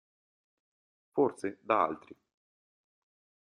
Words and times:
Forse, 1.13 1.59
da 1.61 1.83
altri. 1.83 2.15